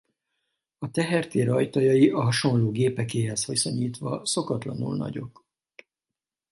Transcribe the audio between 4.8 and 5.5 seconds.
nagyok.